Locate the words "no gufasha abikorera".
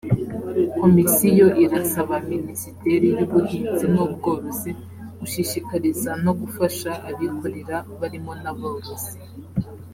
6.25-7.77